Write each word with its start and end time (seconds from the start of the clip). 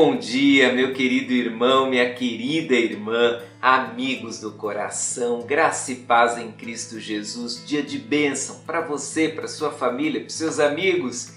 bom 0.00 0.16
dia, 0.16 0.72
meu 0.72 0.92
querido 0.92 1.32
irmão, 1.32 1.90
minha 1.90 2.14
querida 2.14 2.76
irmã, 2.76 3.40
amigos 3.60 4.38
do 4.38 4.52
coração, 4.52 5.44
graça 5.44 5.90
e 5.90 5.96
paz 5.96 6.38
em 6.38 6.52
Cristo 6.52 7.00
Jesus, 7.00 7.66
dia 7.66 7.82
de 7.82 7.98
bênção 7.98 8.60
para 8.64 8.80
você, 8.80 9.28
para 9.28 9.48
sua 9.48 9.72
família, 9.72 10.20
para 10.20 10.30
seus 10.30 10.60
amigos. 10.60 11.34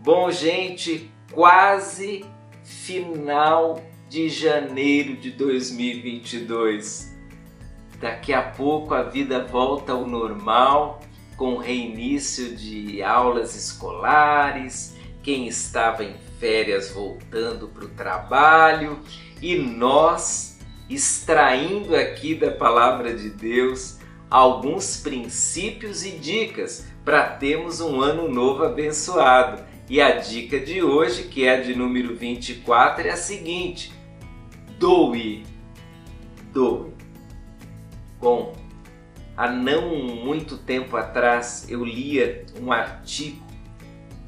Bom, 0.00 0.30
gente, 0.30 1.10
quase 1.32 2.24
final 2.62 3.82
de 4.08 4.28
janeiro 4.28 5.16
de 5.16 5.32
2022. 5.32 7.18
Daqui 8.00 8.32
a 8.32 8.42
pouco 8.42 8.94
a 8.94 9.02
vida 9.02 9.44
volta 9.44 9.90
ao 9.90 10.06
normal, 10.06 11.00
com 11.36 11.56
reinício 11.56 12.54
de 12.54 13.02
aulas 13.02 13.56
escolares, 13.56 14.94
quem 15.24 15.48
estava 15.48 16.04
em 16.04 16.14
férias 16.38 16.90
voltando 16.92 17.66
para 17.68 17.86
o 17.86 17.88
trabalho 17.88 19.00
e 19.40 19.56
nós 19.56 20.60
extraindo 20.88 21.96
aqui 21.96 22.34
da 22.34 22.50
palavra 22.50 23.14
de 23.14 23.30
Deus 23.30 23.98
alguns 24.30 24.98
princípios 24.98 26.04
e 26.04 26.10
dicas 26.10 26.86
para 27.02 27.24
termos 27.24 27.80
um 27.80 28.00
ano 28.00 28.28
novo 28.28 28.64
abençoado. 28.64 29.62
E 29.88 30.00
a 30.00 30.12
dica 30.16 30.60
de 30.60 30.82
hoje, 30.82 31.24
que 31.24 31.44
é 31.46 31.56
a 31.56 31.60
de 31.60 31.74
número 31.74 32.14
24, 32.14 33.06
é 33.06 33.10
a 33.10 33.16
seguinte: 33.16 33.92
doe, 34.78 35.44
doe. 36.52 36.92
Bom, 38.18 38.54
há 39.36 39.50
não 39.50 39.94
muito 39.96 40.56
tempo 40.56 40.96
atrás 40.96 41.66
eu 41.68 41.84
lia 41.84 42.46
um 42.60 42.72
artigo 42.72 43.44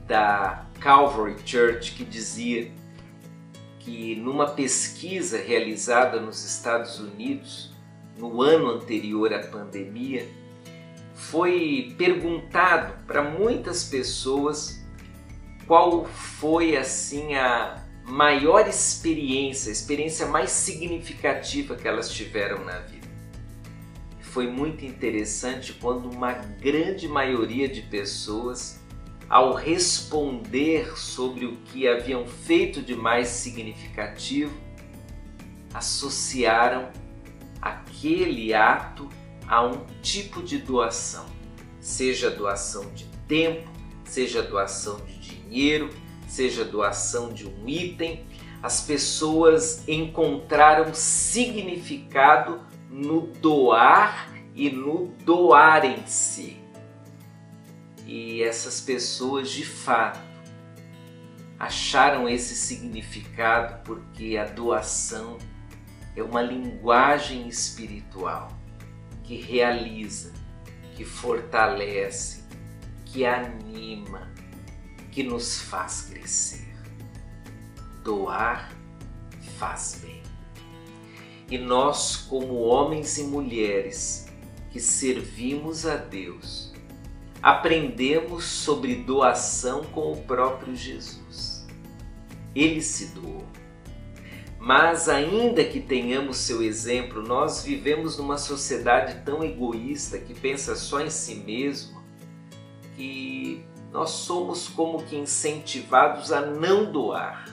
da 0.07 0.66
Calvary 0.81 1.37
Church 1.45 1.93
que 1.93 2.05
dizia 2.05 2.71
que 3.81 4.17
numa 4.17 4.49
pesquisa 4.49 5.39
realizada 5.39 6.21
nos 6.21 6.45
Estados 6.45 6.99
Unidos 6.99 7.75
no 8.19 8.43
ano 8.43 8.71
anterior 8.71 9.33
à 9.33 9.41
pandemia, 9.41 10.27
foi 11.15 11.95
perguntado 11.97 13.05
para 13.07 13.23
muitas 13.23 13.85
pessoas 13.85 14.85
qual 15.67 16.05
foi 16.05 16.77
assim 16.77 17.35
a 17.35 17.83
maior 18.05 18.69
experiência, 18.69 19.71
a 19.71 19.73
experiência 19.73 20.27
mais 20.27 20.51
significativa 20.51 21.75
que 21.75 21.89
elas 21.89 22.11
tiveram 22.11 22.65
na 22.65 22.79
vida. 22.81 23.07
Foi 24.21 24.47
muito 24.47 24.85
interessante 24.85 25.73
quando 25.73 26.11
uma 26.11 26.33
grande 26.33 27.09
maioria 27.09 27.69
de 27.69 27.83
pessoas 27.83 28.81
ao 29.29 29.55
responder 29.55 30.97
sobre 30.97 31.47
o 31.47 31.57
que 31.57 31.89
haviam 31.89 32.27
feito 32.27 32.81
de 32.81 32.95
mais 32.95 33.29
significativo, 33.29 34.55
associaram 35.75 36.89
aquele 37.61 38.55
ato 38.55 39.09
a 39.47 39.65
um 39.65 39.85
tipo 40.01 40.43
de 40.43 40.59
doação, 40.59 41.27
seja 41.81 42.31
doação 42.31 42.91
de 42.95 43.05
tempo, 43.27 43.69
seja 44.05 44.43
doação 44.43 45.01
de 45.05 45.19
dinheiro, 45.19 45.91
seja 46.29 46.65
doação 46.65 47.33
de 47.33 47.47
um 47.47 47.69
item. 47.69 48.25
As 48.63 48.81
pessoas 48.81 49.87
encontraram 49.87 50.95
significado 50.95 52.61
no 52.89 53.23
doar 53.41 54.33
e 54.55 54.71
no 54.71 55.09
doar 55.25 55.85
em 55.85 56.07
si. 56.07 56.66
E 58.07 58.43
essas 58.43 58.81
pessoas 58.81 59.51
de 59.51 59.65
fato 59.65 60.21
acharam 61.59 62.29
esse 62.29 62.55
significado 62.55 63.83
porque 63.83 64.37
a 64.37 64.45
doação 64.45 65.39
é 66.15 66.23
uma 66.23 66.41
linguagem 66.41 67.49
espiritual 67.49 68.57
que 69.25 69.37
realiza, 69.37 70.33
que 70.95 71.05
fortalece, 71.05 72.45
que 73.05 73.27
anima, 73.27 74.31
que 75.11 75.25
nos 75.25 75.61
faz 75.61 76.03
crescer. 76.03 76.77
Doar 78.05 78.71
faz 79.59 80.01
bem. 80.01 80.23
E 81.51 81.59
nós, 81.59 82.17
como 82.17 82.55
homens 82.61 83.19
e 83.19 83.25
mulheres 83.25 84.27
que 84.71 84.81
servimos 84.81 85.87
a 85.87 85.97
Deus, 85.97 86.66
aprendemos 87.47 88.45
sobre 88.45 88.97
doação 88.97 89.85
com 89.85 90.11
o 90.11 90.17
próprio 90.17 90.75
Jesus. 90.75 91.65
Ele 92.53 92.83
se 92.83 93.15
doou. 93.15 93.47
Mas, 94.59 95.09
ainda 95.09 95.63
que 95.63 95.79
tenhamos 95.79 96.39
seu 96.39 96.61
exemplo, 96.61 97.23
nós 97.23 97.63
vivemos 97.63 98.19
numa 98.19 98.37
sociedade 98.37 99.23
tão 99.25 99.45
egoísta 99.45 100.19
que 100.19 100.35
pensa 100.35 100.75
só 100.75 101.01
em 101.01 101.09
si 101.09 101.37
mesmo, 101.37 102.03
que 102.97 103.65
nós 103.93 104.11
somos 104.11 104.67
como 104.67 105.05
que 105.05 105.15
incentivados 105.15 106.33
a 106.33 106.41
não 106.41 106.91
doar, 106.91 107.49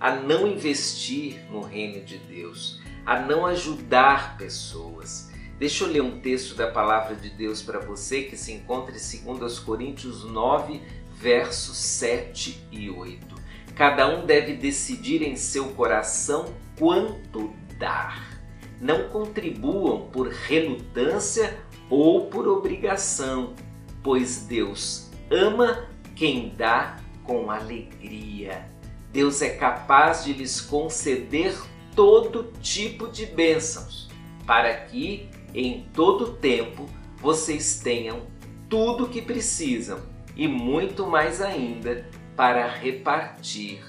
a 0.00 0.12
não 0.12 0.44
investir 0.44 1.40
no 1.52 1.60
reino 1.60 2.04
de 2.04 2.18
Deus, 2.18 2.82
a 3.06 3.20
não 3.20 3.46
ajudar 3.46 4.36
pessoas, 4.36 5.30
Deixa 5.64 5.84
eu 5.84 5.88
ler 5.88 6.02
um 6.02 6.20
texto 6.20 6.54
da 6.54 6.70
palavra 6.70 7.16
de 7.16 7.30
Deus 7.30 7.62
para 7.62 7.78
você 7.78 8.24
que 8.24 8.36
se 8.36 8.52
encontra 8.52 8.94
em 8.94 9.34
2 9.34 9.58
Coríntios 9.60 10.22
9, 10.22 10.78
versos 11.16 11.78
7 11.78 12.68
e 12.70 12.90
8. 12.90 13.34
Cada 13.74 14.06
um 14.14 14.26
deve 14.26 14.52
decidir 14.56 15.22
em 15.22 15.36
seu 15.36 15.70
coração 15.70 16.52
quanto 16.78 17.50
dar. 17.78 18.38
Não 18.78 19.08
contribuam 19.08 20.02
por 20.08 20.28
relutância 20.28 21.58
ou 21.88 22.26
por 22.26 22.46
obrigação, 22.46 23.54
pois 24.02 24.44
Deus 24.44 25.10
ama 25.30 25.88
quem 26.14 26.54
dá 26.54 26.98
com 27.22 27.50
alegria. 27.50 28.68
Deus 29.10 29.40
é 29.40 29.48
capaz 29.48 30.24
de 30.24 30.34
lhes 30.34 30.60
conceder 30.60 31.58
todo 31.96 32.52
tipo 32.60 33.08
de 33.08 33.24
bênçãos, 33.24 34.10
para 34.44 34.74
que 34.74 35.32
em 35.54 35.86
todo 35.92 36.34
tempo 36.34 36.88
vocês 37.18 37.80
tenham 37.80 38.26
tudo 38.68 39.04
o 39.04 39.08
que 39.08 39.22
precisam 39.22 40.02
e 40.36 40.48
muito 40.48 41.06
mais 41.06 41.40
ainda 41.40 42.10
para 42.36 42.66
repartir 42.66 43.82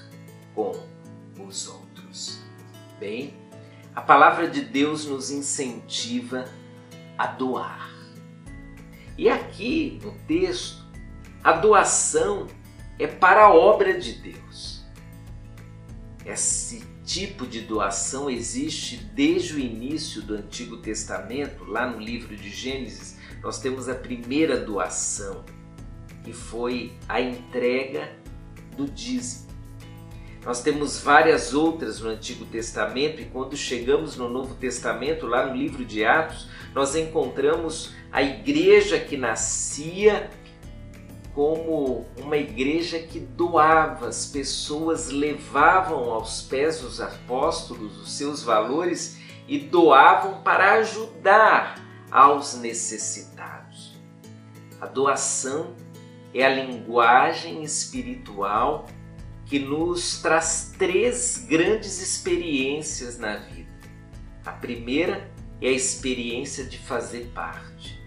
com 0.54 0.72
os 1.38 1.68
outros. 1.68 2.40
Bem, 3.00 3.34
a 3.94 4.00
palavra 4.00 4.48
de 4.48 4.60
Deus 4.60 5.04
nos 5.06 5.30
incentiva 5.30 6.44
a 7.18 7.26
doar. 7.26 7.90
E 9.18 9.28
aqui 9.28 9.98
no 10.02 10.12
texto, 10.26 10.84
a 11.42 11.52
doação 11.52 12.46
é 12.98 13.06
para 13.06 13.44
a 13.44 13.54
obra 13.54 13.98
de 13.98 14.12
Deus. 14.12 14.84
Esse 16.24 16.84
tipo 17.06 17.46
de 17.46 17.60
doação 17.60 18.28
existe 18.28 18.96
desde 18.96 19.54
o 19.54 19.58
início 19.60 20.20
do 20.20 20.34
Antigo 20.34 20.78
Testamento, 20.78 21.64
lá 21.64 21.88
no 21.88 22.00
livro 22.00 22.36
de 22.36 22.50
Gênesis, 22.50 23.16
nós 23.40 23.60
temos 23.60 23.88
a 23.88 23.94
primeira 23.94 24.58
doação, 24.58 25.44
que 26.24 26.32
foi 26.32 26.92
a 27.08 27.20
entrega 27.20 28.12
do 28.76 28.86
dízimo. 28.86 29.46
Nós 30.44 30.62
temos 30.62 31.00
várias 31.00 31.54
outras 31.54 32.00
no 32.00 32.08
Antigo 32.08 32.44
Testamento 32.44 33.22
e 33.22 33.24
quando 33.24 33.56
chegamos 33.56 34.16
no 34.16 34.28
Novo 34.28 34.54
Testamento, 34.56 35.26
lá 35.26 35.46
no 35.46 35.56
livro 35.56 35.84
de 35.84 36.04
Atos, 36.04 36.48
nós 36.74 36.96
encontramos 36.96 37.92
a 38.10 38.20
igreja 38.20 38.98
que 38.98 39.16
nascia 39.16 40.28
como 41.36 42.06
uma 42.16 42.38
igreja 42.38 42.98
que 42.98 43.20
doava, 43.20 44.08
as 44.08 44.24
pessoas 44.24 45.10
levavam 45.10 46.10
aos 46.10 46.40
pés 46.40 46.80
dos 46.80 46.98
apóstolos 46.98 48.00
os 48.00 48.12
seus 48.12 48.42
valores 48.42 49.18
e 49.46 49.58
doavam 49.58 50.40
para 50.40 50.76
ajudar 50.76 51.78
aos 52.10 52.54
necessitados. 52.54 54.00
A 54.80 54.86
doação 54.86 55.74
é 56.32 56.42
a 56.42 56.48
linguagem 56.48 57.62
espiritual 57.62 58.86
que 59.44 59.58
nos 59.58 60.22
traz 60.22 60.74
três 60.78 61.44
grandes 61.46 62.00
experiências 62.00 63.18
na 63.18 63.36
vida. 63.36 63.76
A 64.42 64.52
primeira 64.52 65.30
é 65.60 65.68
a 65.68 65.72
experiência 65.72 66.64
de 66.64 66.78
fazer 66.78 67.30
parte. 67.34 68.00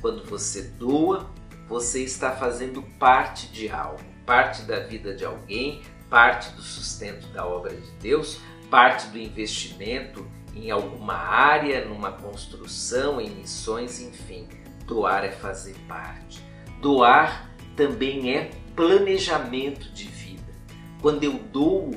Quando 0.00 0.24
você 0.24 0.62
doa, 0.62 1.28
você 1.68 2.02
está 2.02 2.32
fazendo 2.32 2.82
parte 2.98 3.48
de 3.48 3.68
algo, 3.68 4.02
parte 4.24 4.62
da 4.62 4.80
vida 4.80 5.14
de 5.14 5.24
alguém, 5.24 5.82
parte 6.08 6.50
do 6.50 6.62
sustento 6.62 7.26
da 7.28 7.46
obra 7.46 7.74
de 7.74 7.90
Deus, 8.00 8.40
parte 8.70 9.08
do 9.08 9.18
investimento 9.18 10.26
em 10.54 10.70
alguma 10.70 11.14
área, 11.14 11.84
numa 11.84 12.12
construção, 12.12 13.20
em 13.20 13.30
missões, 13.30 14.00
enfim. 14.00 14.48
Doar 14.86 15.24
é 15.24 15.30
fazer 15.32 15.76
parte. 15.86 16.42
Doar 16.80 17.50
também 17.74 18.34
é 18.34 18.50
planejamento 18.74 19.90
de 19.92 20.06
vida. 20.06 20.54
Quando 21.02 21.24
eu 21.24 21.34
dou, 21.34 21.90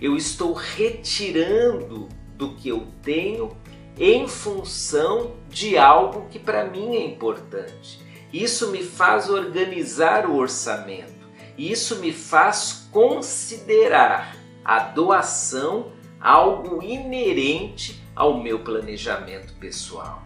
eu 0.00 0.16
estou 0.16 0.52
retirando 0.52 2.08
do 2.36 2.54
que 2.54 2.68
eu 2.68 2.86
tenho 3.02 3.56
em 3.98 4.28
função 4.28 5.36
de 5.48 5.78
algo 5.78 6.28
que 6.28 6.38
para 6.38 6.66
mim 6.66 6.96
é 6.96 7.04
importante. 7.04 8.05
Isso 8.36 8.70
me 8.70 8.82
faz 8.82 9.30
organizar 9.30 10.26
o 10.26 10.36
orçamento. 10.36 11.26
Isso 11.56 11.96
me 12.00 12.12
faz 12.12 12.86
considerar 12.92 14.36
a 14.62 14.78
doação 14.78 15.92
algo 16.20 16.82
inerente 16.82 18.04
ao 18.14 18.38
meu 18.42 18.58
planejamento 18.58 19.54
pessoal. 19.54 20.22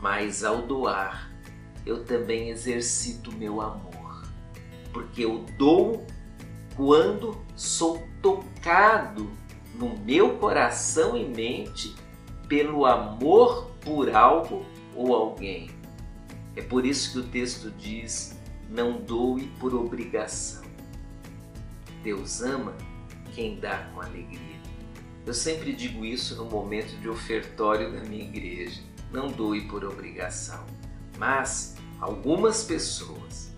Mas 0.00 0.42
ao 0.42 0.62
doar, 0.62 1.30
eu 1.84 2.02
também 2.02 2.48
exercito 2.48 3.30
meu 3.30 3.60
amor, 3.60 4.24
porque 4.90 5.26
eu 5.26 5.44
dou 5.58 6.06
quando 6.74 7.44
sou 7.54 8.02
tocado 8.22 9.30
no 9.74 9.98
meu 9.98 10.38
coração 10.38 11.14
e 11.14 11.26
mente 11.26 11.94
pelo 12.48 12.86
amor 12.86 13.70
por 13.82 14.16
algo 14.16 14.64
ou 14.96 15.14
alguém. 15.14 15.79
É 16.56 16.62
por 16.62 16.84
isso 16.84 17.12
que 17.12 17.18
o 17.18 17.28
texto 17.30 17.70
diz: 17.70 18.38
não 18.68 19.00
doe 19.00 19.46
por 19.58 19.74
obrigação. 19.74 20.62
Deus 22.02 22.40
ama 22.40 22.74
quem 23.34 23.58
dá 23.58 23.90
com 23.92 24.00
alegria. 24.00 24.60
Eu 25.26 25.34
sempre 25.34 25.72
digo 25.72 26.04
isso 26.04 26.36
no 26.36 26.46
momento 26.46 26.98
de 26.98 27.08
ofertório 27.08 27.92
da 27.92 28.00
minha 28.00 28.24
igreja. 28.24 28.80
Não 29.12 29.28
doe 29.28 29.62
por 29.62 29.84
obrigação. 29.84 30.64
Mas 31.18 31.76
algumas 32.00 32.64
pessoas, 32.64 33.52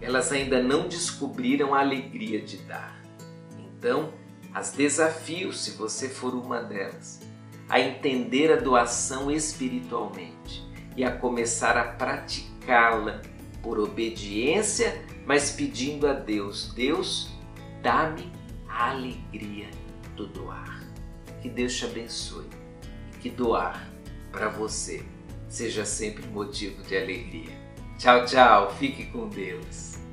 elas 0.00 0.32
ainda 0.32 0.62
não 0.62 0.88
descobriram 0.88 1.74
a 1.74 1.80
alegria 1.80 2.40
de 2.42 2.56
dar. 2.58 3.00
Então, 3.58 4.12
as 4.52 4.72
desafio, 4.72 5.52
se 5.52 5.72
você 5.72 6.08
for 6.08 6.34
uma 6.34 6.62
delas, 6.62 7.20
a 7.68 7.78
entender 7.78 8.52
a 8.52 8.56
doação 8.56 9.30
espiritualmente 9.30 10.65
e 10.96 11.04
a 11.04 11.10
começar 11.10 11.76
a 11.76 11.84
praticá-la 11.84 13.22
por 13.62 13.78
obediência, 13.78 15.04
mas 15.26 15.50
pedindo 15.50 16.06
a 16.06 16.12
Deus: 16.12 16.72
Deus, 16.74 17.30
dá-me 17.82 18.32
a 18.68 18.90
alegria 18.90 19.68
do 20.14 20.26
doar. 20.26 20.82
Que 21.42 21.48
Deus 21.48 21.76
te 21.76 21.84
abençoe 21.84 22.46
e 23.14 23.18
que 23.18 23.30
doar 23.30 23.88
para 24.32 24.48
você 24.48 25.04
seja 25.48 25.84
sempre 25.84 26.26
motivo 26.26 26.82
de 26.82 26.96
alegria. 26.96 27.54
Tchau, 27.98 28.24
tchau, 28.24 28.74
fique 28.78 29.06
com 29.06 29.28
Deus. 29.28 30.05